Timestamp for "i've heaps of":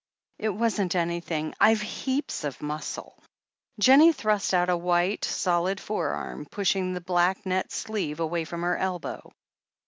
1.61-2.59